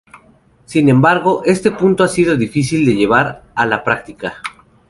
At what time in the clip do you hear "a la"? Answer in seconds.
3.53-3.83